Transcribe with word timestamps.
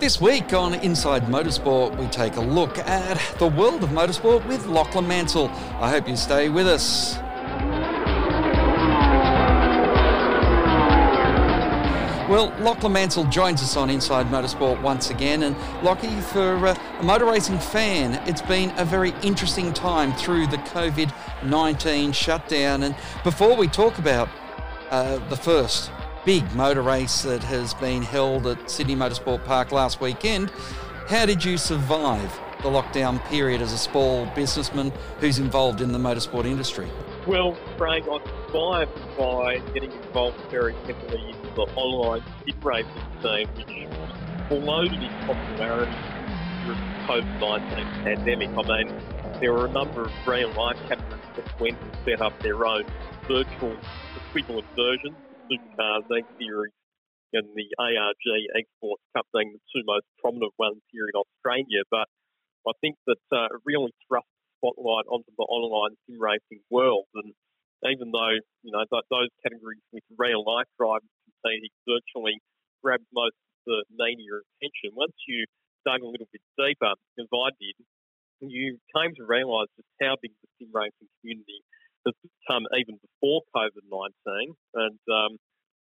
This 0.00 0.18
week 0.18 0.54
on 0.54 0.72
Inside 0.72 1.24
Motorsport, 1.24 1.94
we 1.98 2.06
take 2.06 2.36
a 2.36 2.40
look 2.40 2.78
at 2.78 3.20
the 3.38 3.48
world 3.48 3.84
of 3.84 3.90
motorsport 3.90 4.48
with 4.48 4.64
Lachlan 4.64 5.06
Mansell. 5.06 5.48
I 5.78 5.90
hope 5.90 6.08
you 6.08 6.16
stay 6.16 6.48
with 6.48 6.66
us. 6.66 7.18
Well, 12.30 12.50
Lachlan 12.60 12.94
Mansell 12.94 13.24
joins 13.24 13.62
us 13.62 13.76
on 13.76 13.90
Inside 13.90 14.28
Motorsport 14.28 14.80
once 14.80 15.10
again. 15.10 15.42
And 15.42 15.54
Lockie, 15.82 16.22
for 16.22 16.68
uh, 16.68 16.74
a 16.98 17.02
motor 17.02 17.26
racing 17.26 17.58
fan, 17.58 18.14
it's 18.26 18.40
been 18.40 18.72
a 18.78 18.86
very 18.86 19.12
interesting 19.22 19.70
time 19.74 20.14
through 20.14 20.46
the 20.46 20.56
COVID 20.56 21.12
19 21.44 22.12
shutdown. 22.12 22.84
And 22.84 22.96
before 23.22 23.54
we 23.54 23.68
talk 23.68 23.98
about 23.98 24.30
uh, 24.90 25.18
the 25.28 25.36
first 25.36 25.90
big 26.24 26.44
motor 26.54 26.82
race 26.82 27.22
that 27.22 27.42
has 27.42 27.74
been 27.74 28.02
held 28.02 28.46
at 28.46 28.70
Sydney 28.70 28.94
Motorsport 28.94 29.44
Park 29.44 29.72
last 29.72 30.00
weekend, 30.00 30.50
how 31.08 31.24
did 31.24 31.44
you 31.44 31.56
survive 31.56 32.38
the 32.62 32.68
lockdown 32.68 33.24
period 33.26 33.62
as 33.62 33.72
a 33.72 33.78
small 33.78 34.26
businessman 34.34 34.92
who's 35.18 35.38
involved 35.38 35.80
in 35.80 35.92
the 35.92 35.98
motorsport 35.98 36.44
industry? 36.44 36.88
Well, 37.26 37.56
Frank, 37.78 38.06
I 38.06 38.18
survived 38.46 39.16
by 39.16 39.58
getting 39.72 39.92
involved 39.92 40.38
very 40.50 40.74
heavily 40.86 41.30
in 41.30 41.54
the 41.54 41.62
online 41.74 42.22
sim 42.46 42.60
racing 42.62 42.86
scene, 43.22 43.88
which 43.88 44.10
exploded 44.50 45.02
in 45.02 45.10
popularity 45.26 45.96
during 46.64 46.78
the 46.78 47.00
COVID-19 47.06 48.04
pandemic. 48.04 48.50
I 48.50 48.84
mean, 48.84 49.02
there 49.40 49.52
were 49.52 49.66
a 49.66 49.70
number 49.70 50.02
of 50.02 50.12
real 50.26 50.52
life 50.52 50.76
categories 50.86 51.24
that 51.36 51.60
went 51.60 51.80
and 51.80 51.96
set 52.04 52.20
up 52.20 52.38
their 52.42 52.66
own 52.66 52.84
virtual 53.26 53.76
equivalent 54.28 54.66
versions, 54.76 55.16
Supercars, 55.50 56.06
X 56.06 56.26
Series, 56.38 56.72
and 57.32 57.46
the 57.54 57.66
ARG 57.78 58.24
Esports 58.54 59.02
Cup 59.14 59.26
being 59.34 59.52
the 59.52 59.62
two 59.74 59.82
most 59.86 60.06
prominent 60.22 60.54
ones 60.58 60.82
here 60.90 61.06
in 61.10 61.16
Australia. 61.18 61.82
But 61.90 62.06
I 62.66 62.72
think 62.80 62.96
that 63.06 63.22
uh, 63.34 63.48
really 63.66 63.92
thrust 64.06 64.30
spotlight 64.60 65.08
onto 65.08 65.32
the 65.36 65.46
online 65.48 65.96
sim 66.06 66.20
racing 66.20 66.62
world. 66.70 67.08
And 67.14 67.32
even 67.88 68.12
though 68.12 68.36
you 68.62 68.72
know 68.72 68.84
th- 68.86 69.08
those 69.10 69.32
categories 69.42 69.82
with 69.92 70.04
real 70.18 70.44
life 70.44 70.68
drivers 70.78 71.10
competing 71.26 71.72
virtually 71.88 72.38
grabbed 72.84 73.08
most 73.12 73.34
of 73.34 73.58
the 73.66 73.78
media 73.90 74.38
attention, 74.38 74.94
once 74.94 75.16
you 75.26 75.46
dug 75.84 76.02
a 76.02 76.08
little 76.08 76.28
bit 76.30 76.44
deeper, 76.58 76.94
as 76.94 77.28
I 77.32 77.48
did, 77.58 77.76
you 78.40 78.78
came 78.94 79.12
to 79.16 79.24
realise 79.24 79.68
just 79.76 79.88
how 80.00 80.16
big 80.20 80.32
the 80.40 80.48
sim 80.60 80.70
racing 80.72 81.09
even 82.74 82.98
before 82.98 83.42
COVID 83.54 83.86
nineteen, 83.86 84.54
and 84.74 85.00
um, 85.06 85.38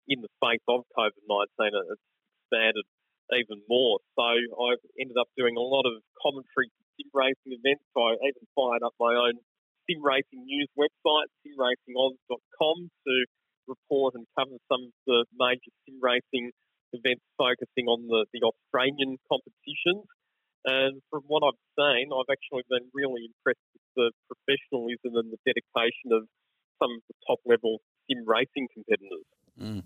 in 0.07 0.23
the 0.23 0.31
face 0.39 0.63
of 0.67 0.87
COVID 0.95 1.23
nineteen, 1.27 1.75
it's 1.75 2.01
expanded 2.47 2.85
even 3.31 3.63
more. 3.67 3.99
So 4.15 4.23
I've 4.23 4.83
ended 4.99 5.17
up 5.19 5.27
doing 5.35 5.55
a 5.57 5.63
lot 5.63 5.85
of 5.85 5.99
commentary 6.21 6.71
sim 6.95 7.09
racing 7.13 7.55
events. 7.55 7.83
So 7.93 7.99
I 7.99 8.15
even 8.19 8.45
fired 8.55 8.83
up 8.83 8.93
my 8.99 9.15
own 9.15 9.39
sim 9.89 10.03
racing 10.03 10.43
news 10.45 10.69
website, 10.77 11.29
simracingoz.com, 11.43 12.77
to 13.07 13.15
report 13.67 14.15
and 14.15 14.27
cover 14.37 14.59
some 14.71 14.91
of 14.91 14.93
the 15.07 15.25
major 15.35 15.71
sim 15.85 15.99
racing 16.01 16.51
events 16.93 17.25
focusing 17.37 17.89
on 17.89 18.05
the, 18.07 18.25
the 18.31 18.41
Australian 18.45 19.17
competitions. 19.25 20.05
And 20.63 21.03
from 21.11 21.27
what 21.27 21.43
I've 21.43 21.59
seen, 21.75 22.07
I've 22.13 22.31
actually 22.31 22.63
been 22.71 22.87
really 22.95 23.27
impressed 23.27 23.67
with 23.75 23.83
the 23.99 24.07
professionalism 24.31 25.19
and 25.19 25.27
the 25.27 25.41
dedication 25.43 26.15
of 26.15 26.23
some 26.79 26.91
of 26.91 27.01
the 27.07 27.15
top 27.27 27.39
level 27.45 27.81
sim 28.09 28.23
racing 28.27 28.67
competitors. 28.73 29.25
Mm 29.59 29.83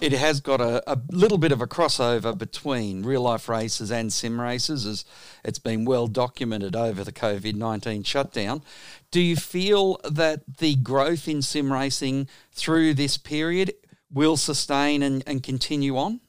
it 0.00 0.12
has 0.12 0.40
got 0.40 0.60
a, 0.60 0.82
a, 0.90 0.98
little 1.10 1.38
bit 1.38 1.52
of 1.52 1.60
a 1.60 1.66
crossover 1.66 2.36
between 2.36 3.02
real 3.02 3.22
life 3.22 3.48
races 3.48 3.90
and 3.90 4.12
sim 4.12 4.40
races, 4.40 4.86
as 4.86 5.04
it's 5.44 5.58
been 5.58 5.84
well 5.84 6.06
documented 6.06 6.76
over 6.76 7.02
the 7.04 7.12
COVID 7.12 7.54
19 7.54 8.02
shutdown. 8.02 8.62
Do 9.10 9.20
you 9.20 9.36
feel 9.36 9.98
that 10.08 10.58
the 10.58 10.76
growth 10.76 11.28
in 11.28 11.42
sim 11.42 11.72
racing 11.72 12.28
through 12.52 12.94
this 12.94 13.18
period 13.18 13.72
will 14.10 14.36
sustain 14.36 15.02
and, 15.02 15.22
and 15.26 15.42
continue 15.42 15.96
on? 15.96 16.20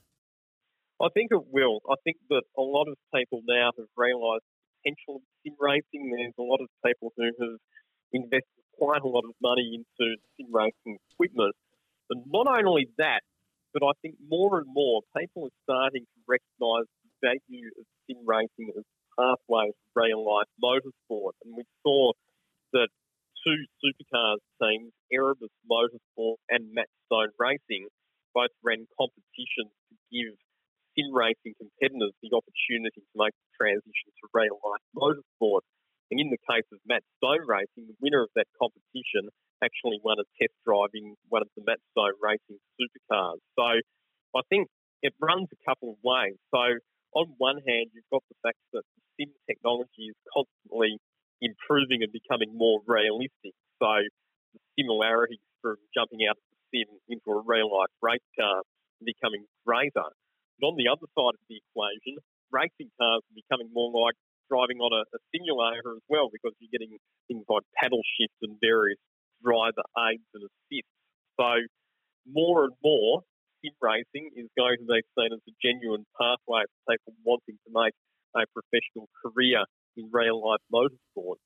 I 1.01 1.07
think 1.13 1.31
it 1.31 1.43
will. 1.51 1.79
I 1.89 1.95
think 2.03 2.17
that 2.29 2.43
a 2.57 2.61
lot 2.61 2.87
of 2.87 2.97
people 3.15 3.41
now 3.47 3.71
have 3.77 3.87
realised 3.95 4.43
the 4.43 4.91
potential 4.91 5.15
of 5.17 5.21
sim 5.43 5.55
racing. 5.59 6.11
There's 6.11 6.33
a 6.39 6.41
lot 6.41 6.59
of 6.61 6.67
people 6.85 7.13
who 7.15 7.25
have 7.25 7.59
invested 8.11 8.58
quite 8.79 9.01
a 9.03 9.07
lot 9.07 9.25
of 9.27 9.35
money 9.41 9.75
into 9.75 10.15
sim 10.37 10.47
racing 10.51 10.97
equipment. 11.11 11.55
But 12.07 12.19
not 12.25 12.47
only 12.47 12.89
that, 12.97 13.21
but 13.73 13.83
I 13.83 13.91
think 14.01 14.15
more 14.25 14.57
and 14.57 14.67
more 14.71 15.01
people 15.15 15.45
are 15.45 15.57
starting 15.63 16.05
to 16.07 16.19
recognise 16.25 16.87
the 17.03 17.11
value 17.21 17.69
of 17.77 17.85
sim 18.07 18.23
racing 18.25 18.73
as 18.73 18.81
a 18.81 19.21
pathway 19.21 19.69
to 19.69 19.85
real 19.93 20.25
life 20.25 20.49
motorsport. 20.57 21.37
And 21.45 21.53
we 21.55 21.63
saw 21.83 22.13
that 22.73 22.89
two 23.45 23.59
supercars 23.83 24.41
teams, 24.61 24.91
Erebus 25.11 25.53
Motorsport 25.69 26.41
and 26.49 26.63
Stone 27.05 27.31
Racing, 27.37 27.87
both 28.33 28.53
ran 28.63 28.87
competitions 28.97 29.73
to 29.89 29.95
give 30.11 30.33
sim 30.95 31.13
racing 31.13 31.53
competitors 31.59 32.13
the 32.21 32.33
opportunity 32.33 33.01
to 33.01 33.15
make 33.15 33.33
the 33.33 33.49
transition 33.57 34.09
to 34.17 34.25
real 34.33 34.57
life 34.65 34.85
motorsport. 34.95 35.61
And 36.11 36.19
in 36.19 36.29
the 36.33 36.41
case 36.49 36.65
of 36.73 36.79
Matt 36.89 37.05
Stone 37.17 37.45
Racing, 37.45 37.85
the 37.85 37.97
winner 38.01 38.25
of 38.25 38.33
that 38.35 38.49
competition 38.57 39.29
actually 39.61 40.01
won 40.01 40.17
a 40.17 40.27
test 40.41 40.55
drive 40.65 40.89
in 40.93 41.13
one 41.29 41.41
of 41.43 41.49
the 41.53 41.63
Matt 41.65 41.79
Stone 41.93 42.17
Racing 42.17 42.57
supercars. 42.79 43.41
So 43.53 43.67
I 44.33 44.41
think 44.49 44.67
it 45.01 45.13
runs 45.21 45.47
a 45.53 45.59
couple 45.67 45.93
of 45.93 45.97
ways. 46.01 46.37
So 46.49 46.81
on 47.13 47.33
one 47.37 47.61
hand, 47.61 47.93
you've 47.93 48.09
got 48.11 48.23
the 48.29 48.37
fact 48.41 48.57
that 48.73 48.83
the 48.83 49.01
sim 49.17 49.31
technology 49.45 50.09
is 50.09 50.17
constantly 50.33 50.97
improving 51.41 52.01
and 52.01 52.11
becoming 52.11 52.57
more 52.57 52.81
realistic. 52.85 53.53
So 53.77 53.89
the 54.53 54.61
similarities 54.77 55.43
from 55.61 55.77
jumping 55.93 56.25
out 56.25 56.37
of 56.37 56.45
the 56.49 56.57
sim 56.73 56.89
into 57.07 57.29
a 57.29 57.41
real 57.45 57.69
life 57.69 57.93
race 58.01 58.25
car 58.33 58.65
are 58.65 59.05
becoming 59.05 59.45
greater. 59.65 60.09
But 60.59 60.73
on 60.73 60.75
the 60.75 60.89
other 60.91 61.07
side 61.15 61.37
of 61.37 61.43
the 61.47 61.61
equation, 61.61 62.17
racing 62.51 62.91
cars 62.99 63.23
are 63.23 63.37
becoming 63.37 63.69
more 63.71 63.93
like 63.93 64.17
driving 64.49 64.81
on 64.81 64.91
a, 64.91 65.03
a 65.15 65.19
simulator 65.31 65.95
as 65.95 66.05
well 66.09 66.29
because 66.33 66.51
you're 66.59 66.73
getting 66.73 66.97
things 67.27 67.45
like 67.47 67.63
paddle 67.77 68.01
shifts 68.17 68.37
and 68.41 68.57
various 68.59 68.99
driver 69.43 69.85
aids 70.09 70.25
and 70.33 70.43
assists. 70.43 70.91
So 71.39 71.63
more 72.27 72.65
and 72.65 72.73
more 72.83 73.21
sim 73.63 73.71
racing 73.81 74.31
is 74.35 74.47
going 74.57 74.77
to 74.79 74.85
be 74.85 75.01
seen 75.17 75.31
as 75.33 75.39
a 75.47 75.53
genuine 75.61 76.05
pathway 76.19 76.63
for 76.67 76.95
people 76.95 77.13
wanting 77.23 77.57
to 77.65 77.69
make 77.71 77.93
a 78.35 78.43
professional 78.53 79.07
career 79.23 79.63
in 79.97 80.09
real 80.11 80.41
life 80.41 80.61
motorsport. 80.73 81.37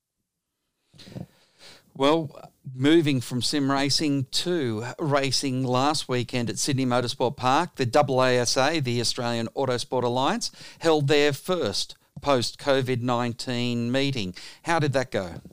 Well, 1.96 2.50
moving 2.74 3.20
from 3.20 3.40
sim 3.40 3.70
racing 3.70 4.26
to 4.32 4.84
racing 4.98 5.62
last 5.62 6.08
weekend 6.08 6.50
at 6.50 6.58
Sydney 6.58 6.86
Motorsport 6.86 7.36
Park, 7.36 7.76
the 7.76 7.86
AASA, 7.86 8.82
the 8.82 9.00
Australian 9.00 9.48
Autosport 9.56 10.02
Alliance, 10.02 10.50
held 10.80 11.06
their 11.06 11.32
first 11.32 11.96
post 12.24 12.58
COVID 12.58 13.02
19 13.02 13.92
meeting. 13.92 14.34
How 14.64 14.78
did 14.80 14.94
that 14.94 15.10
go? 15.12 15.44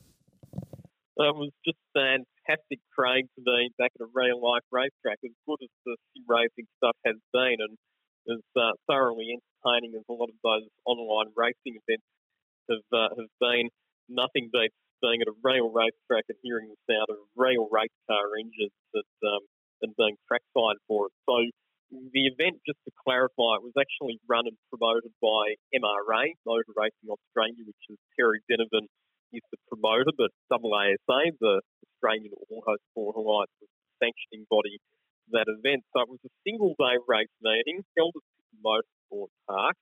It 1.19 1.35
was 1.35 1.51
just 1.67 1.77
fantastic, 1.91 2.79
Craig, 2.95 3.27
to 3.35 3.41
be 3.43 3.69
back 3.77 3.91
at 3.99 4.01
a 4.01 4.09
real 4.15 4.39
life 4.39 4.63
racetrack. 4.71 5.19
As 5.19 5.35
good 5.45 5.59
as 5.61 5.69
the 5.85 5.99
sim 6.15 6.23
racing 6.31 6.71
stuff 6.79 6.95
has 7.05 7.19
been, 7.35 7.59
and 7.59 7.75
as 8.31 8.39
uh, 8.55 8.71
thoroughly 8.87 9.35
entertaining 9.35 9.99
as 9.99 10.07
a 10.07 10.13
lot 10.15 10.31
of 10.31 10.39
those 10.39 10.71
online 10.87 11.35
racing 11.35 11.75
events 11.75 12.07
have 12.71 12.87
uh, 12.95 13.11
have 13.19 13.33
been, 13.43 13.67
nothing 14.07 14.47
beats 14.47 14.79
being 15.03 15.19
at 15.19 15.27
a 15.27 15.35
real 15.43 15.67
racetrack 15.75 16.23
and 16.31 16.39
hearing 16.41 16.71
the 16.71 16.79
sound 16.87 17.11
of 17.11 17.19
real 17.35 17.67
race 17.67 17.91
car 18.07 18.39
engines 18.39 18.71
that, 18.95 19.11
um, 19.27 19.43
and 19.83 19.91
being 19.99 20.15
trackside 20.23 20.79
for 20.87 21.11
it. 21.11 21.13
So 21.27 21.35
the 21.91 22.23
event, 22.31 22.63
just 22.63 22.79
to 22.87 22.91
clarify, 23.03 23.59
it 23.59 23.67
was 23.67 23.75
actually 23.75 24.15
run 24.23 24.47
and 24.47 24.55
promoted 24.71 25.11
by 25.19 25.59
MRA, 25.75 26.31
Motor 26.47 26.71
Racing 26.71 27.11
Australia, 27.11 27.67
which 27.67 27.85
is 27.91 27.99
Terry 28.15 28.39
Denovan 28.47 28.87
is 29.35 29.43
the 29.51 29.59
promoter, 29.67 30.11
but 30.15 30.31
AASA, 30.51 31.35
the 31.39 31.59
Australian 31.87 32.31
Autosport 32.51 33.15
Alliance, 33.15 33.55
was 33.59 33.71
the 33.71 33.91
sanctioning 34.03 34.47
body 34.51 34.79
for 35.27 35.39
that 35.39 35.47
event. 35.47 35.83
So 35.91 36.03
it 36.03 36.09
was 36.11 36.23
a 36.27 36.33
single 36.43 36.75
day 36.79 36.99
race 37.07 37.31
meeting 37.43 37.83
held 37.95 38.15
at 38.15 38.23
Motorsport 38.59 39.31
Park, 39.47 39.75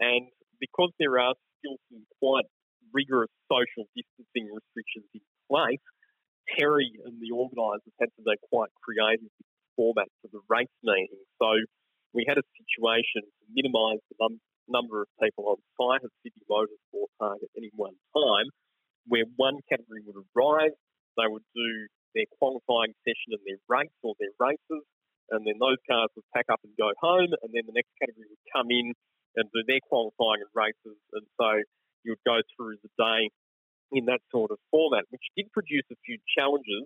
and 0.00 0.28
because 0.60 0.92
there 1.00 1.20
are 1.20 1.36
still 1.60 1.76
some 1.88 2.04
quite 2.20 2.48
rigorous 2.92 3.32
social 3.48 3.84
distancing 3.92 4.48
restrictions 4.48 5.08
in 5.12 5.24
place, 5.48 5.84
Terry 6.56 6.88
and 7.04 7.20
the 7.20 7.32
organisers 7.36 7.92
had 8.00 8.08
to 8.16 8.22
be 8.24 8.32
quite 8.48 8.72
creative 8.80 9.28
format 9.78 10.10
for 10.18 10.28
the 10.34 10.42
race 10.50 10.74
meeting. 10.82 11.22
So 11.38 11.54
we 12.10 12.26
had 12.26 12.34
a 12.34 12.46
situation 12.58 13.22
to 13.22 13.44
minimise 13.54 14.02
the 14.10 14.18
num- 14.18 14.42
number 14.66 15.06
of 15.06 15.08
people 15.22 15.54
on 15.54 15.58
site 15.78 16.02
at 16.02 16.10
Sydney 16.26 16.42
Motorsport 16.50 17.14
Park 17.22 17.38
at 17.38 17.52
any 17.54 17.70
one 17.78 17.94
time, 18.10 18.50
where 19.06 19.24
one 19.38 19.62
category 19.70 20.02
would 20.02 20.18
arrive, 20.34 20.74
they 21.14 21.30
would 21.30 21.46
do 21.54 21.70
their 22.18 22.26
qualifying 22.42 22.92
session 23.06 23.38
and 23.38 23.44
their 23.46 23.62
race 23.70 23.94
or 24.02 24.18
their 24.18 24.34
races, 24.42 24.82
and 25.30 25.46
then 25.46 25.62
those 25.62 25.78
cars 25.86 26.10
would 26.18 26.26
pack 26.34 26.50
up 26.50 26.58
and 26.66 26.74
go 26.74 26.90
home, 26.98 27.30
and 27.30 27.50
then 27.54 27.62
the 27.70 27.76
next 27.76 27.94
category 28.02 28.26
would 28.26 28.46
come 28.50 28.68
in 28.74 28.92
and 29.36 29.46
do 29.54 29.62
their 29.68 29.80
qualifying 29.86 30.42
and 30.42 30.52
races. 30.56 30.98
And 31.14 31.24
so 31.38 31.62
you 32.02 32.16
would 32.16 32.26
go 32.26 32.42
through 32.56 32.82
the 32.82 32.92
day 32.98 33.30
in 33.92 34.04
that 34.08 34.20
sort 34.32 34.50
of 34.50 34.58
format, 34.70 35.04
which 35.08 35.24
did 35.36 35.52
produce 35.52 35.84
a 35.92 35.98
few 36.04 36.18
challenges 36.36 36.84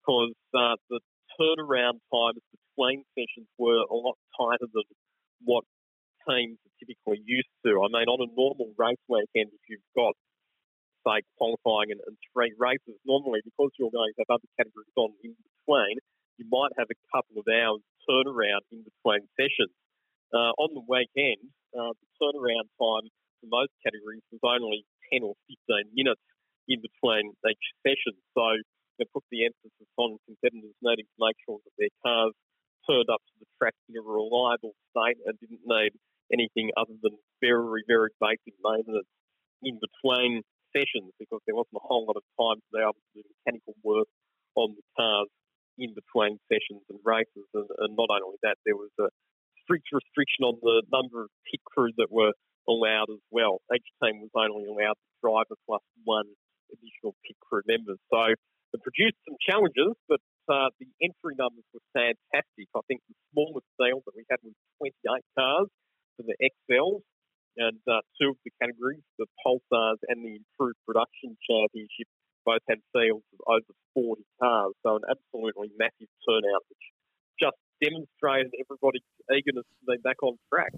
because 0.00 0.36
uh, 0.52 0.76
the 0.90 1.00
turnaround 1.40 2.00
times 2.12 2.42
between 2.50 3.04
sessions 3.14 3.48
were 3.58 3.82
a 3.84 3.94
lot 3.94 4.16
tighter 4.38 4.68
than 4.72 4.88
what 5.42 5.64
teams 6.28 6.58
are 6.64 6.74
typically 6.80 7.20
used 7.24 7.52
to. 7.64 7.84
I 7.84 7.88
mean, 7.92 8.08
on 8.08 8.24
a 8.24 8.30
normal 8.32 8.72
race 8.78 9.00
weekend, 9.08 9.52
if 9.52 9.62
you've 9.68 9.92
got 9.94 10.14
say 11.04 11.20
qualifying 11.36 11.92
and, 11.92 12.00
and 12.08 12.16
three 12.32 12.56
races, 12.56 12.96
normally 13.04 13.44
because 13.44 13.70
you're 13.76 13.92
going 13.92 14.12
to 14.16 14.24
have 14.24 14.40
other 14.40 14.50
categories 14.56 14.96
on 14.96 15.12
in 15.20 15.36
between, 15.36 16.00
you 16.40 16.46
might 16.48 16.72
have 16.80 16.88
a 16.88 16.98
couple 17.12 17.36
of 17.38 17.46
hours 17.46 17.84
turnaround 18.08 18.64
in 18.72 18.82
between 18.82 19.28
sessions. 19.36 19.72
Uh, 20.32 20.50
on 20.58 20.72
the 20.74 20.82
weekend, 20.88 21.44
uh, 21.76 21.92
the 21.94 22.08
turnaround 22.18 22.66
time 22.80 23.06
for 23.38 23.46
most 23.46 23.70
categories 23.84 24.24
was 24.32 24.42
only 24.42 24.82
10 25.12 25.22
or 25.22 25.36
15 25.68 25.94
minutes 25.94 26.24
in 26.66 26.80
between 26.80 27.36
each 27.46 27.66
session. 27.84 28.16
So 28.32 28.44
they 28.98 29.06
put 29.12 29.24
the 29.30 29.46
emphasis 29.46 29.90
on 29.96 30.18
competitors 30.26 30.76
needing 30.82 31.08
to 31.08 31.18
make 31.18 31.38
sure 31.46 31.58
that 31.62 31.74
their 31.78 31.92
cars 32.04 32.34
turned 32.86 33.08
up 33.08 33.22
to 33.24 33.34
the 33.40 33.48
track 33.58 33.74
in 33.88 33.96
a 33.96 34.04
reliable 34.04 34.76
state 34.92 35.18
and 35.24 35.38
didn't 35.40 35.64
need 35.64 35.92
anything 36.32 36.70
other 36.76 36.94
than 37.02 37.16
very, 37.40 37.82
very 37.88 38.12
basic 38.20 38.54
maintenance 38.60 39.08
in 39.62 39.80
between 39.80 40.44
sessions 40.72 41.12
because 41.18 41.40
there 41.46 41.56
wasn't 41.56 41.78
a 41.78 41.86
whole 41.86 42.04
lot 42.06 42.18
of 42.18 42.26
time 42.36 42.60
to 42.60 42.68
be 42.72 42.80
able 42.82 42.98
to 42.98 43.12
do 43.14 43.22
mechanical 43.40 43.74
work 43.82 44.08
on 44.56 44.74
the 44.76 44.84
cars 44.96 45.30
in 45.78 45.94
between 45.94 46.38
sessions 46.50 46.82
and 46.90 46.98
races. 47.02 47.46
And, 47.54 47.68
and 47.82 47.92
not 47.96 48.10
only 48.10 48.38
that, 48.42 48.58
there 48.66 48.76
was 48.76 48.92
a 49.00 49.08
strict 49.62 49.88
restriction 49.90 50.44
on 50.44 50.58
the 50.62 50.82
number 50.92 51.24
of 51.24 51.30
pit 51.50 51.62
crew 51.64 51.90
that 51.98 52.10
were 52.10 52.32
allowed 52.68 53.10
as 53.10 53.22
well. 53.30 53.60
Each 53.72 53.86
team 54.02 54.20
was 54.22 54.32
only 54.36 54.68
allowed 54.68 54.98
the 54.98 55.14
driver 55.22 55.56
plus 55.66 55.82
one 56.04 56.28
additional 56.72 57.14
pit 57.24 57.36
crew 57.40 57.62
member. 57.66 57.96
So 58.12 58.34
produced 58.82 59.18
some 59.26 59.36
challenges, 59.38 59.94
but 60.08 60.20
uh, 60.48 60.68
the 60.80 60.88
entry 61.00 61.34
numbers 61.38 61.64
were 61.72 61.84
fantastic. 61.94 62.66
I 62.74 62.82
think 62.88 63.00
the 63.08 63.16
smallest 63.32 63.68
field 63.78 64.02
that 64.06 64.14
we 64.16 64.24
had 64.28 64.42
was 64.42 64.54
28 64.82 65.22
cars 65.38 65.68
for 66.16 66.24
the 66.26 66.36
Excels, 66.40 67.02
and 67.56 67.78
uh, 67.86 68.02
two 68.18 68.34
of 68.34 68.38
the 68.44 68.50
categories, 68.60 69.02
the 69.18 69.26
Pulsars 69.46 70.02
and 70.10 70.26
the 70.26 70.42
Improved 70.42 70.78
Production 70.86 71.38
Championship, 71.46 72.10
both 72.44 72.62
had 72.68 72.82
fields 72.92 73.24
of 73.32 73.40
over 73.46 73.72
40 73.94 74.22
cars. 74.42 74.74
So 74.82 74.96
an 74.96 75.06
absolutely 75.08 75.70
massive 75.78 76.10
turnout, 76.26 76.66
which 76.68 76.84
just 77.40 77.56
demonstrated 77.82 78.52
everybody's 78.58 79.06
eagerness 79.30 79.64
to 79.64 79.84
be 79.86 80.02
back 80.02 80.22
on 80.22 80.36
track. 80.52 80.72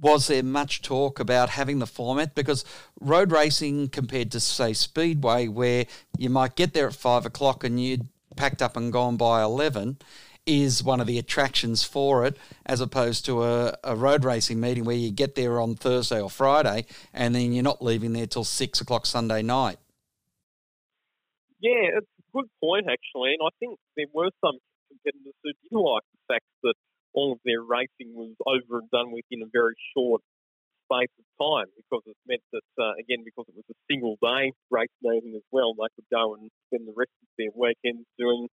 Was 0.00 0.28
there 0.28 0.42
much 0.42 0.82
talk 0.82 1.20
about 1.20 1.50
having 1.50 1.78
the 1.78 1.86
format? 1.86 2.34
Because 2.34 2.64
road 3.00 3.32
racing, 3.32 3.88
compared 3.88 4.30
to, 4.32 4.40
say, 4.40 4.72
Speedway, 4.72 5.46
where 5.46 5.86
you 6.16 6.30
might 6.30 6.56
get 6.56 6.72
there 6.72 6.86
at 6.86 6.94
five 6.94 7.26
o'clock 7.26 7.64
and 7.64 7.78
you'd 7.78 8.08
packed 8.36 8.62
up 8.62 8.76
and 8.76 8.92
gone 8.92 9.16
by 9.16 9.42
11, 9.42 9.98
is 10.46 10.82
one 10.82 11.00
of 11.00 11.06
the 11.06 11.18
attractions 11.18 11.84
for 11.84 12.24
it, 12.24 12.36
as 12.66 12.80
opposed 12.80 13.24
to 13.26 13.44
a, 13.44 13.76
a, 13.84 13.94
road 13.94 14.24
racing 14.24 14.58
meeting 14.60 14.84
where 14.84 14.96
you 14.96 15.10
get 15.10 15.34
there 15.34 15.60
on 15.60 15.74
Thursday 15.74 16.20
or 16.20 16.30
Friday 16.30 16.86
and 17.12 17.34
then 17.34 17.52
you're 17.52 17.62
not 17.62 17.82
leaving 17.82 18.12
there 18.12 18.26
till 18.26 18.44
six 18.44 18.80
o'clock 18.80 19.06
Sunday 19.06 19.42
night. 19.42 19.78
Yeah, 21.60 21.98
it's 21.98 22.06
a 22.18 22.32
good 22.32 22.48
point 22.60 22.86
actually, 22.90 23.34
and 23.34 23.42
I 23.44 23.52
think 23.58 23.78
there 23.96 24.06
were 24.14 24.30
some 24.40 24.58
competitors 24.88 25.34
who 25.44 25.52
did 25.52 25.76
like 25.76 26.02
the 26.12 26.34
fact 26.34 26.44
that 26.62 26.74
all 27.14 27.32
of 27.32 27.40
their 27.44 27.62
racing 27.62 28.14
was 28.14 28.34
over 28.46 28.80
and 28.80 28.90
done 28.90 29.12
with 29.12 29.24
in 29.30 29.42
a 29.42 29.50
very 29.52 29.74
short 29.96 30.22
space 30.90 31.14
of 31.18 31.26
time 31.38 31.70
because 31.78 32.02
it 32.06 32.18
meant 32.26 32.42
that, 32.50 32.66
uh, 32.78 32.94
again, 32.98 33.22
because 33.22 33.46
it 33.46 33.54
was 33.54 33.68
a 33.70 33.78
single 33.86 34.18
day 34.18 34.50
race 34.70 34.94
meeting 35.02 35.34
as 35.38 35.46
well, 35.54 35.74
they 35.74 35.90
could 35.94 36.10
go 36.10 36.34
and 36.34 36.50
spend 36.66 36.86
the 36.86 36.96
rest 36.98 37.14
of 37.22 37.28
their 37.38 37.54
weekends 37.54 38.06
doing 38.18 38.48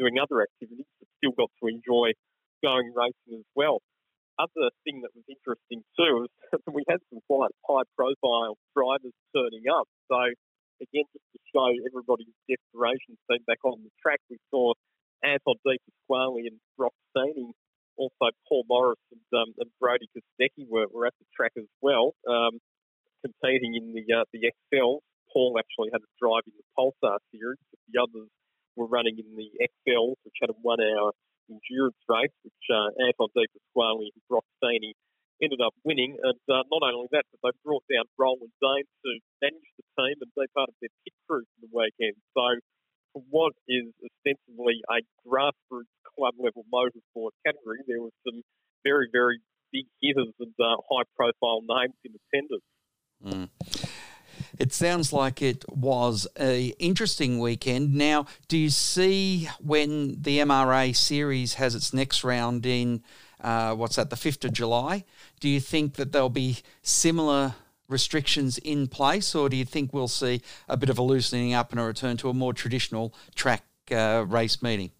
doing 0.00 0.16
other 0.16 0.40
activities, 0.40 0.88
but 0.98 1.08
still 1.20 1.36
got 1.36 1.52
to 1.60 1.68
enjoy 1.68 2.16
going 2.64 2.88
racing 2.96 3.36
as 3.36 3.48
well. 3.54 3.84
Other 4.40 4.72
thing 4.88 5.04
that 5.04 5.12
was 5.12 5.28
interesting 5.28 5.84
too 6.00 6.24
is 6.24 6.32
that 6.50 6.64
we 6.72 6.82
had 6.88 7.04
some 7.12 7.20
quite 7.28 7.52
high 7.68 7.84
profile 7.92 8.56
drivers 8.72 9.12
turning 9.36 9.68
up. 9.68 9.84
So 10.08 10.32
again, 10.80 11.06
just 11.12 11.28
to 11.36 11.38
show 11.52 11.68
everybody's 11.68 12.32
desperation 12.48 13.20
to 13.20 13.36
be 13.36 13.44
back 13.44 13.60
on 13.68 13.84
the 13.84 13.92
track, 14.00 14.18
we 14.32 14.40
saw 14.48 14.72
Anton 15.22 15.60
De 15.62 15.76
Pasquale 15.76 16.48
and 16.48 16.58
also 16.80 17.51
Paul 18.52 18.68
Morris 18.68 19.00
and, 19.08 19.24
um, 19.32 19.48
and 19.56 19.70
Brodie 19.80 20.12
Kostecki 20.12 20.68
were, 20.68 20.84
were 20.92 21.08
at 21.08 21.16
the 21.16 21.24
track 21.32 21.56
as 21.56 21.64
well, 21.80 22.12
um, 22.28 22.60
competing 23.24 23.72
in 23.80 23.96
the 23.96 24.04
uh, 24.12 24.28
the 24.28 24.44
Excel. 24.44 25.00
Paul 25.32 25.56
actually 25.56 25.88
had 25.88 26.04
a 26.04 26.12
drive 26.20 26.44
in 26.44 26.52
the 26.60 26.68
Pulsar 26.76 27.16
series, 27.32 27.56
but 27.72 27.80
the 27.88 27.96
others 27.96 28.28
were 28.76 28.84
running 28.84 29.16
in 29.16 29.32
the 29.40 29.48
Excel, 29.56 30.20
which 30.28 30.36
had 30.44 30.52
a 30.52 30.58
one-hour 30.60 31.16
endurance 31.48 31.96
race, 32.04 32.36
which 32.44 32.64
uh, 32.68 32.92
Anton 33.00 33.32
De 33.32 33.48
Pasquale 33.48 34.12
and 34.12 34.22
Broc 34.28 34.44
Feeney 34.60 34.92
ended 35.40 35.64
up 35.64 35.72
winning. 35.88 36.20
And 36.20 36.36
uh, 36.52 36.68
not 36.68 36.84
only 36.84 37.08
that, 37.16 37.24
but 37.32 37.40
they 37.40 37.56
brought 37.64 37.88
down 37.88 38.04
Roland 38.20 38.52
Dane 38.60 38.84
to 38.84 39.10
manage 39.40 39.70
the 39.80 39.84
team 39.96 40.20
and 40.20 40.30
be 40.36 40.44
part 40.52 40.68
of 40.68 40.76
their 40.84 40.92
pit 41.08 41.16
crew 41.24 41.40
for 41.40 41.60
the 41.64 41.72
weekend. 41.72 42.20
So 42.36 42.60
for 43.16 43.22
what 43.32 43.56
is 43.64 43.88
ostensibly 44.04 44.84
a 44.92 45.00
grassroots 45.24 45.91
club 46.22 46.34
level 46.38 46.64
motorsport 46.72 47.30
category, 47.44 47.78
there 47.88 48.00
was 48.00 48.12
some 48.24 48.42
very, 48.84 49.08
very 49.12 49.40
big 49.72 49.86
hitters 50.00 50.32
and 50.38 50.54
uh, 50.60 50.76
high 50.90 51.02
profile 51.16 51.60
names 51.62 51.94
in 52.04 52.12
attendance. 52.32 52.62
Mm. 53.24 53.48
It 54.58 54.72
sounds 54.72 55.12
like 55.12 55.42
it 55.42 55.64
was 55.68 56.28
a 56.38 56.74
interesting 56.78 57.38
weekend. 57.38 57.94
Now, 57.94 58.26
do 58.48 58.56
you 58.56 58.70
see 58.70 59.48
when 59.60 60.22
the 60.22 60.38
MRA 60.38 60.94
series 60.94 61.54
has 61.54 61.74
its 61.74 61.92
next 61.92 62.22
round 62.22 62.64
in 62.66 63.02
uh, 63.40 63.74
what's 63.74 63.96
that, 63.96 64.08
the 64.10 64.16
5th 64.16 64.44
of 64.44 64.52
July. 64.52 65.04
Do 65.40 65.48
you 65.48 65.58
think 65.58 65.94
that 65.94 66.12
there'll 66.12 66.28
be 66.28 66.58
similar 66.82 67.56
restrictions 67.88 68.58
in 68.58 68.86
place, 68.86 69.34
or 69.34 69.48
do 69.48 69.56
you 69.56 69.64
think 69.64 69.92
we'll 69.92 70.06
see 70.06 70.42
a 70.68 70.76
bit 70.76 70.88
of 70.88 70.96
a 70.96 71.02
loosening 71.02 71.52
up 71.52 71.72
and 71.72 71.80
a 71.80 71.84
return 71.84 72.16
to 72.18 72.30
a 72.30 72.34
more 72.34 72.54
traditional 72.54 73.12
track 73.34 73.64
uh, 73.90 74.24
race 74.28 74.62
meeting? 74.62 74.92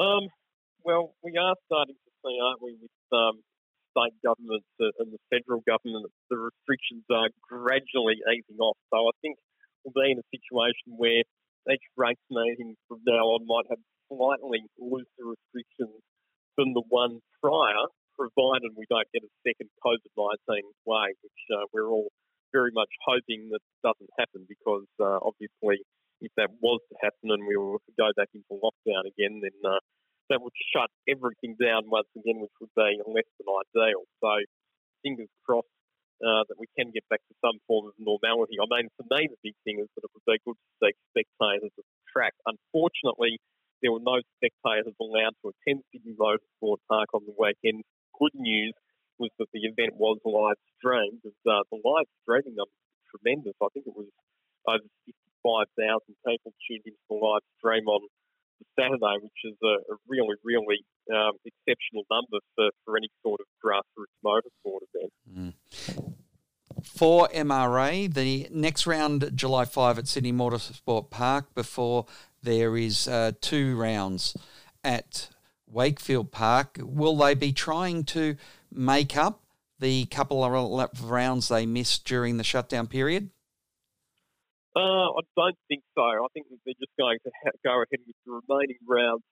Um, 0.00 0.32
well, 0.80 1.12
we 1.20 1.36
are 1.36 1.52
starting 1.68 1.92
to 1.94 2.10
see, 2.24 2.36
aren't 2.40 2.62
we, 2.64 2.72
with 2.80 2.96
um, 3.12 3.44
state 3.92 4.16
governments 4.24 4.72
and 4.80 5.12
the 5.12 5.20
federal 5.28 5.60
government, 5.68 6.08
the 6.32 6.40
restrictions 6.40 7.04
are 7.12 7.28
gradually 7.44 8.16
easing 8.32 8.56
off. 8.64 8.80
So 8.88 8.96
I 8.96 9.14
think 9.20 9.36
we'll 9.84 9.92
be 9.92 10.16
in 10.16 10.24
a 10.24 10.28
situation 10.32 10.96
where 10.96 11.20
each 11.68 11.84
race 12.00 12.24
meeting 12.32 12.80
from 12.88 13.04
now 13.04 13.36
on 13.36 13.44
might 13.44 13.68
have 13.68 13.82
slightly 14.08 14.64
looser 14.80 15.36
restrictions 15.36 16.00
than 16.56 16.72
the 16.72 16.86
one 16.88 17.20
prior, 17.44 17.84
provided 18.16 18.72
we 18.72 18.88
don't 18.88 19.08
get 19.12 19.20
a 19.20 19.32
second 19.44 19.68
COVID 19.84 20.16
19 20.16 20.64
wave, 20.88 21.16
which 21.20 21.42
uh, 21.52 21.68
we're 21.76 21.92
all 21.92 22.08
very 22.56 22.72
much 22.72 22.90
hoping 23.04 23.52
that 23.52 23.60
doesn't 23.84 24.10
happen 24.18 24.48
because 24.48 24.88
uh, 24.96 25.20
obviously, 25.20 25.84
that 26.40 26.48
was 26.64 26.80
to 26.88 26.96
happen 27.04 27.28
and 27.28 27.44
we 27.44 27.60
were 27.60 27.76
to 27.76 27.94
go 28.00 28.08
back 28.16 28.32
into 28.32 28.56
lockdown 28.56 29.04
again, 29.04 29.44
then 29.44 29.54
uh, 29.60 29.76
that 30.32 30.40
would 30.40 30.56
shut 30.72 30.88
everything 31.04 31.60
down 31.60 31.84
once 31.92 32.08
again, 32.16 32.40
which 32.40 32.54
would 32.64 32.72
be 32.72 32.96
less 33.04 33.28
than 33.36 33.48
ideal. 33.52 34.08
So, 34.24 34.40
fingers 35.04 35.28
crossed 35.44 35.68
uh, 36.24 36.48
that 36.48 36.56
we 36.56 36.64
can 36.76 36.88
get 36.92 37.04
back 37.12 37.20
to 37.28 37.34
some 37.44 37.60
form 37.68 37.92
of 37.92 37.96
normality. 38.00 38.56
I 38.56 38.68
mean, 38.68 38.88
for 38.96 39.04
me, 39.12 39.28
the 39.28 39.40
big 39.44 39.56
thing 39.68 39.84
is 39.84 39.88
that 39.96 40.04
it 40.04 40.12
would 40.16 40.24
be 40.24 40.40
good 40.44 40.56
to 40.56 40.70
see 40.80 40.92
spectators 41.12 41.72
at 41.76 41.84
the 41.84 42.00
track. 42.08 42.32
Unfortunately, 42.48 43.36
there 43.84 43.92
were 43.92 44.04
no 44.04 44.20
spectators 44.36 44.96
allowed 45.00 45.36
to 45.40 45.52
attend 45.52 45.84
Sydney 45.92 46.16
Motorsport 46.16 46.80
Park 46.88 47.12
on 47.12 47.24
the 47.24 47.36
weekend. 47.36 47.84
Good 48.16 48.36
news 48.36 48.76
was 49.16 49.32
that 49.40 49.48
the 49.52 49.64
event 49.64 49.96
was 49.96 50.20
live 50.24 50.60
streamed. 50.76 51.24
Uh, 51.24 51.64
the 51.72 51.80
live 51.80 52.08
streaming 52.24 52.56
were 52.56 52.68
tremendous. 53.08 53.56
I 53.60 53.68
think 53.72 53.88
it 53.88 53.96
was 53.96 54.08
over 54.68 54.84
55,000 55.42 56.00
people 56.26 56.52
tuned 56.66 56.82
into 56.86 56.98
the 57.08 57.16
live 57.16 57.42
stream 57.58 57.86
on 57.86 58.00
Saturday, 58.78 59.16
which 59.22 59.40
is 59.44 59.56
a, 59.62 59.92
a 59.92 59.96
really, 60.08 60.36
really 60.44 60.84
um, 61.12 61.32
exceptional 61.44 62.04
number 62.10 62.38
for, 62.54 62.70
for 62.84 62.96
any 62.96 63.08
sort 63.22 63.40
of 63.40 63.46
grassroots 63.64 64.16
motorsport 64.24 64.80
event. 64.94 65.12
Mm. 65.28 66.14
For 66.84 67.28
MRA, 67.28 68.12
the 68.12 68.48
next 68.50 68.86
round, 68.86 69.32
July 69.34 69.64
5 69.64 69.98
at 69.98 70.08
Sydney 70.08 70.32
Motorsport 70.32 71.10
Park, 71.10 71.54
before 71.54 72.06
there 72.42 72.76
is 72.76 73.06
uh, 73.06 73.32
two 73.40 73.76
rounds 73.76 74.36
at 74.82 75.28
Wakefield 75.66 76.32
Park. 76.32 76.78
Will 76.80 77.16
they 77.16 77.34
be 77.34 77.52
trying 77.52 78.04
to 78.04 78.36
make 78.72 79.16
up 79.16 79.42
the 79.78 80.06
couple 80.06 80.44
of 80.44 81.10
rounds 81.10 81.48
they 81.48 81.66
missed 81.66 82.04
during 82.04 82.36
the 82.36 82.44
shutdown 82.44 82.86
period? 82.86 83.30
Uh, 84.76 85.18
I 85.18 85.22
don't 85.34 85.58
think 85.66 85.82
so. 85.98 86.02
I 86.02 86.28
think 86.32 86.46
they're 86.46 86.78
just 86.78 86.94
going 86.94 87.18
to 87.26 87.30
ha- 87.42 87.58
go 87.66 87.82
ahead 87.82 88.06
with 88.06 88.18
the 88.22 88.38
remaining 88.38 88.78
rounds 88.86 89.26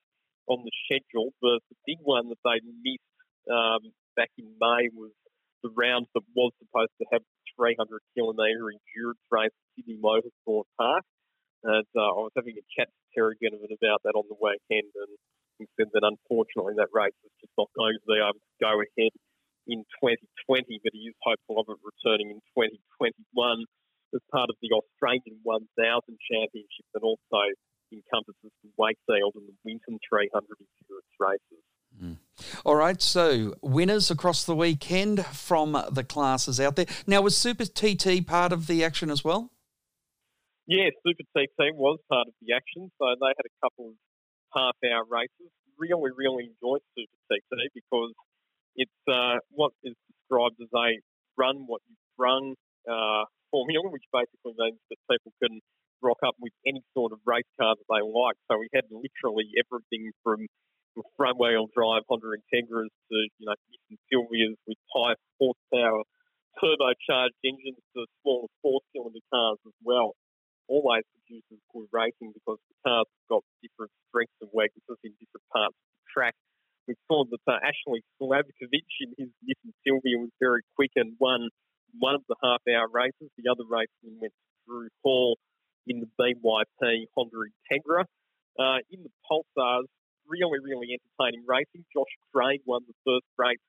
on 0.51 0.67
the 0.67 0.75
schedule. 0.87 1.31
The, 1.43 1.61
the 1.71 1.79
big 1.87 2.03
one 2.03 2.29
that 2.29 2.43
they 2.43 2.59
missed 2.83 3.15
um, 3.47 3.95
back 4.19 4.35
in 4.35 4.51
May 4.59 4.91
was 4.91 5.15
the 5.63 5.71
round 5.79 6.11
that 6.15 6.27
was 6.35 6.51
supposed 6.59 6.95
to 6.99 7.07
have 7.15 7.23
300 7.55 7.79
kilometre 8.19 8.67
endurance 8.67 9.23
race 9.31 9.55
at 9.55 9.69
Sydney 9.79 9.99
Motorsport 10.03 10.67
Park. 10.75 11.07
And 11.63 11.87
uh, 11.95 12.11
I 12.15 12.23
was 12.27 12.35
having 12.35 12.59
a 12.59 12.67
chat 12.75 12.91
to 12.91 13.03
Terry 13.15 13.35
Ginnivan 13.39 13.75
about 13.75 14.03
that 14.07 14.15
on 14.15 14.27
the 14.31 14.39
weekend, 14.39 14.91
and 14.95 15.13
he 15.59 15.67
said 15.75 15.91
that 15.91 16.07
unfortunately 16.07 16.79
that 16.79 16.95
race 16.95 17.19
is 17.27 17.35
just 17.43 17.55
not 17.59 17.67
going 17.75 17.99
to 17.99 18.07
be 18.07 18.19
able 18.19 18.39
to 18.39 18.59
go 18.63 18.79
ahead 18.79 19.15
in 19.67 19.83
2020, 20.03 20.83
but 20.83 20.95
he 20.95 21.11
is 21.11 21.19
hopeful 21.19 21.59
of 21.59 21.67
it 21.67 21.83
returning 21.83 22.31
in 22.31 22.41
2021 22.55 23.67
as 24.15 24.21
part 24.33 24.51
of 24.51 24.57
the 24.63 24.71
Australian 24.73 25.41
1000 25.43 25.65
Championship 26.31 26.87
that 26.95 27.03
also 27.03 27.43
encompasses 27.93 28.53
the 28.63 28.71
Wakefield 28.77 29.35
and 29.37 29.49
the 29.49 29.57
Winton 29.65 29.99
300 30.09 30.33
endurance 30.33 31.15
races. 31.19 31.65
Mm. 31.97 32.17
All 32.65 32.77
right, 32.77 33.01
so 33.01 33.55
winners 33.63 34.11
across 34.11 34.45
the 34.45 34.55
weekend 34.55 35.25
from 35.27 35.73
the 35.91 36.05
classes 36.05 36.61
out 36.61 36.77
there. 36.77 36.87
Now, 37.07 37.23
was 37.23 37.37
Super 37.37 37.65
TT 37.65 38.27
part 38.27 38.53
of 38.53 38.67
the 38.67 38.85
action 38.85 39.11
as 39.11 39.25
well? 39.25 39.51
Yeah, 40.67 40.91
Super 41.07 41.25
TT 41.37 41.75
was 41.75 41.99
part 42.09 42.29
of 42.29 42.35
the 42.43 42.55
action, 42.55 42.91
so 42.99 43.07
they 43.21 43.33
had 43.37 43.47
a 43.47 43.57
couple 43.65 43.89
of 43.89 43.95
half-hour 44.55 45.05
races. 45.09 45.51
Really, 45.79 46.11
really 46.15 46.45
enjoyed 46.45 46.83
Super 46.97 47.19
TT 47.33 47.73
because 47.75 48.13
it's 48.77 49.01
uh, 49.11 49.39
what 49.51 49.73
is 49.83 49.95
described 50.07 50.57
as 50.61 50.69
a 50.75 51.01
run 51.39 51.65
what 51.67 51.81
you've 51.89 51.99
run 52.19 52.55
uh, 52.89 53.25
formula, 53.51 53.88
which 53.99 54.07
basically 54.15 54.55
means 54.55 54.79
that 54.87 55.03
people 55.11 55.35
can 55.43 55.59
rock 55.99 56.23
up 56.23 56.39
with 56.39 56.55
any 56.63 56.79
sort 56.95 57.11
of 57.11 57.19
race 57.27 57.51
car 57.59 57.75
that 57.75 57.89
they 57.91 57.99
like. 57.99 58.39
So 58.47 58.63
we 58.63 58.71
had 58.71 58.87
literally 58.95 59.51
everything 59.59 60.15
from 60.23 60.47
front 61.19 61.39
wheel 61.39 61.67
drive 61.75 62.07
Honda 62.07 62.39
Integras 62.39 62.91
to 63.11 63.17
you 63.39 63.47
know 63.47 63.59
Nissan 63.71 63.99
Silvias 64.07 64.55
with 64.67 64.79
high 64.95 65.19
horsepower 65.39 66.03
turbocharged 66.59 67.39
engines 67.43 67.83
to 67.95 68.07
smaller 68.23 68.51
four 68.63 68.81
cylinder 68.95 69.23
cars 69.31 69.59
as 69.67 69.75
well. 69.83 70.15
Always 70.67 71.07
produces 71.15 71.59
good 71.73 71.89
racing 71.91 72.35
because 72.35 72.59
the 72.71 72.77
cars 72.87 73.07
have 73.07 73.27
got 73.31 73.43
different 73.63 73.93
strengths 74.11 74.39
and 74.43 74.51
weaknesses 74.55 74.99
in 75.07 75.15
different 75.19 75.47
parts 75.55 75.75
of 75.75 75.87
the 75.99 76.07
track. 76.11 76.35
We 76.87 76.95
saw 77.07 77.25
that 77.31 77.45
uh, 77.47 77.61
Ashley 77.63 78.03
Slavkovic 78.19 78.91
in 79.01 79.11
his 79.19 79.31
Nissan 79.45 79.73
Silvia 79.87 80.19
was 80.19 80.33
very 80.41 80.63
quick 80.75 80.91
and 80.97 81.15
won 81.21 81.49
one 81.99 82.15
of 82.15 82.23
the 82.29 82.37
half 82.43 82.63
hour 82.69 82.89
races. 82.91 83.31
The 83.37 83.51
other 83.51 83.65
race 83.69 83.93
went 84.03 84.33
through 84.67 84.89
Hall 85.03 85.39
in 85.87 86.01
the 86.01 86.11
BYP 86.19 87.07
Honda 87.17 87.37
Integra. 87.51 88.05
Uh, 88.59 88.83
in 88.91 89.07
the 89.07 89.11
Pulsars, 89.31 89.87
really, 90.27 90.59
really 90.59 90.99
entertaining 90.99 91.47
racing. 91.47 91.87
Josh 91.95 92.11
Craig 92.35 92.61
won 92.67 92.83
the 92.87 92.95
first 93.07 93.27
race. 93.39 93.63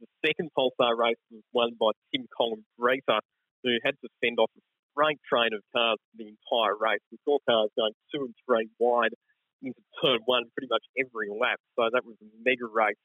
The 0.00 0.06
second 0.26 0.50
Pulsar 0.56 0.96
race 0.96 1.20
was 1.30 1.42
won 1.52 1.72
by 1.80 1.96
Tim 2.12 2.26
Collins 2.36 2.68
Reefer, 2.76 3.20
who 3.62 3.72
had 3.84 3.96
to 4.04 4.08
fend 4.20 4.38
off 4.38 4.50
a 4.56 4.60
great 4.94 5.18
train 5.24 5.56
of 5.56 5.62
cars 5.74 5.98
for 5.98 6.16
the 6.20 6.28
entire 6.28 6.76
race. 6.76 7.02
We 7.10 7.18
saw 7.24 7.38
cars 7.48 7.70
going 7.76 7.96
two 8.12 8.28
and 8.28 8.34
three 8.46 8.68
wide 8.78 9.16
into 9.62 9.80
turn 10.02 10.20
one 10.26 10.44
pretty 10.52 10.68
much 10.70 10.84
every 11.00 11.32
lap. 11.32 11.58
So 11.76 11.88
that 11.90 12.04
was 12.04 12.16
a 12.20 12.28
mega 12.44 12.68
race, 12.68 13.00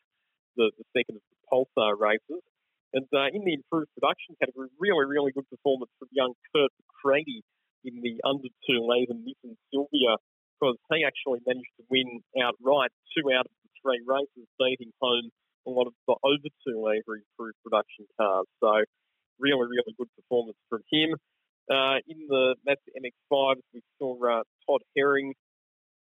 the, 0.58 0.72
the 0.78 0.86
second 0.92 1.18
of 1.18 1.24
the 1.32 1.40
Pulsar 1.48 1.98
races. 1.98 2.44
And 2.94 3.06
uh, 3.14 3.30
in 3.34 3.46
the 3.46 3.54
improved 3.54 3.90
production 3.94 4.34
category, 4.42 4.70
really, 4.80 5.06
really 5.06 5.32
good 5.32 5.46
performance 5.50 5.92
from 6.00 6.10
young 6.12 6.34
Kurt 6.54 6.72
McCready 6.82 7.46
in 7.86 8.02
the 8.02 8.18
under 8.26 8.50
two 8.66 8.82
litre 8.82 9.14
Nissan 9.14 9.56
Silvia 9.70 10.18
because 10.58 10.76
he 10.92 11.06
actually 11.06 11.40
managed 11.46 11.72
to 11.80 11.86
win 11.90 12.20
outright 12.42 12.92
two 13.16 13.32
out 13.32 13.46
of 13.46 13.54
the 13.64 13.70
three 13.80 14.02
races, 14.04 14.50
beating 14.60 14.92
home 15.00 15.30
a 15.68 15.70
lot 15.70 15.88
of 15.88 15.94
the 16.08 16.16
over 16.24 16.50
two 16.66 16.82
litre 16.82 17.22
improved 17.22 17.56
production 17.64 18.06
cars. 18.20 18.48
So 18.60 18.84
really, 19.40 19.68
really 19.70 19.94
good 19.98 20.10
performance 20.18 20.58
from 20.70 20.82
him. 20.92 21.16
Uh, 21.70 22.02
in 22.08 22.26
the 22.28 22.56
Mazda 22.66 22.90
MX-5s, 22.98 23.62
we 23.74 23.82
saw 24.00 24.18
uh, 24.26 24.44
Todd 24.66 24.82
Herring 24.98 25.34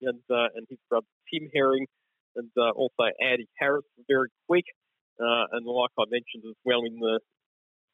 and 0.02 0.20
uh, 0.30 0.52
and 0.54 0.68
his 0.70 0.80
brother 0.90 1.08
Tim 1.32 1.50
Herring, 1.54 1.88
and 2.36 2.52
uh, 2.58 2.72
also 2.72 3.08
Andy 3.22 3.48
Harris, 3.58 3.86
very 4.08 4.30
quick. 4.48 4.66
Uh, 5.20 5.46
and 5.54 5.66
like 5.66 5.92
I 5.98 6.04
mentioned 6.12 6.44
as 6.50 6.60
well 6.66 6.84
in 6.84 7.00
the 7.00 7.20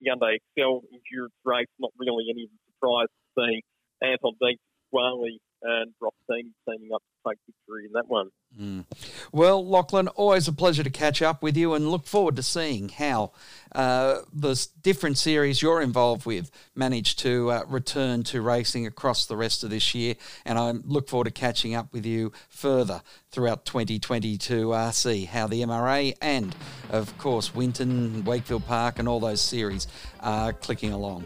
Hyundai 0.02 0.38
Excel 0.42 0.82
endurance 0.90 1.38
race, 1.46 1.70
not 1.80 1.92
really 2.00 2.26
any 2.30 2.50
surprise 2.74 3.12
seeing 3.38 3.62
Anton 4.02 4.34
De 4.42 4.58
Pasquale 4.92 5.38
and 5.64 5.94
Ross 6.00 6.14
team 6.30 6.54
teaming 6.68 6.92
up 6.94 7.02
to 7.02 7.30
take 7.30 7.40
victory 7.46 7.86
in 7.86 7.94
that 7.94 8.08
one. 8.08 8.30
Mm. 8.60 8.86
Well, 9.32 9.66
Lachlan, 9.66 10.08
always 10.10 10.48
a 10.48 10.54
pleasure 10.54 10.84
to 10.84 10.90
catch 10.90 11.22
up 11.22 11.42
with 11.42 11.56
you 11.56 11.74
and 11.74 11.90
look 11.90 12.06
forward 12.06 12.36
to 12.36 12.44
seeing 12.44 12.90
how 12.90 13.32
uh, 13.74 14.20
the 14.34 14.68
different 14.82 15.18
series 15.18 15.62
you're 15.62 15.82
involved 15.82 16.26
with 16.26 16.52
manage 16.76 17.16
to 17.18 17.52
uh, 17.52 17.64
return 17.68 18.24
to 18.24 18.42
racing 18.42 18.86
across 18.86 19.26
the 19.26 19.38
rest 19.38 19.64
of 19.64 19.70
this 19.70 19.96
year. 19.96 20.16
And 20.46 20.60
I 20.60 20.72
look 20.72 21.08
forward 21.08 21.26
to 21.26 21.32
catching 21.32 21.74
up 21.74 21.94
with 21.94 22.06
you 22.06 22.34
further 22.50 23.02
throughout 23.30 23.66
2022 23.66 24.38
to 24.38 24.74
uh, 24.74 24.92
how 25.32 25.48
the 25.48 25.62
MRA 25.62 26.16
and, 26.22 26.56
of 26.90 27.18
course, 27.18 27.56
Winton, 27.56 28.26
Wakefield 28.26 28.66
Park, 28.66 29.00
and 29.00 29.08
all 29.08 29.20
those 29.20 29.42
series 29.42 29.88
are 30.20 30.52
clicking 30.52 30.92
along. 30.92 31.26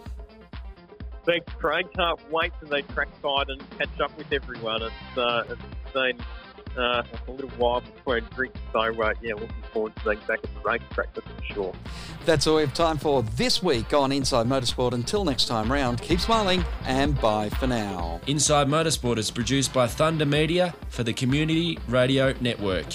Thanks, 1.25 1.51
Craig. 1.53 1.87
Can't 1.95 2.31
wait 2.31 2.51
to 2.59 2.65
the 2.65 2.81
trackside 2.83 3.49
and 3.49 3.69
catch 3.71 3.99
up 3.99 4.15
with 4.17 4.31
everyone. 4.31 4.83
It's, 4.83 5.17
uh, 5.17 5.43
it's 5.49 5.93
been 5.93 6.19
uh, 6.77 7.03
a 7.27 7.31
little 7.31 7.49
while 7.51 7.81
between 7.81 8.23
drinks, 8.35 8.59
so 8.71 8.79
uh, 8.79 9.13
yeah, 9.21 9.33
looking 9.33 9.49
forward 9.73 9.95
to 9.95 10.03
being 10.03 10.19
back 10.27 10.39
at 10.43 10.53
the 10.53 10.59
racetrack, 10.63 11.13
that's 11.13 11.27
for 11.27 11.53
sure. 11.53 11.73
That's 12.25 12.47
all 12.47 12.57
we 12.57 12.61
have 12.61 12.73
time 12.73 12.97
for 12.97 13.23
this 13.23 13.63
week 13.63 13.93
on 13.93 14.11
Inside 14.11 14.47
Motorsport. 14.47 14.93
Until 14.93 15.23
next 15.25 15.45
time 15.45 15.71
round, 15.71 16.01
keep 16.01 16.19
smiling 16.19 16.63
and 16.85 17.19
bye 17.21 17.49
for 17.49 17.67
now. 17.67 18.19
Inside 18.27 18.67
Motorsport 18.67 19.17
is 19.17 19.31
produced 19.31 19.73
by 19.73 19.87
Thunder 19.87 20.25
Media 20.25 20.75
for 20.89 21.03
the 21.03 21.13
Community 21.13 21.79
Radio 21.87 22.33
Network. 22.41 22.85